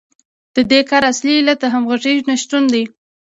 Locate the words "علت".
1.39-1.57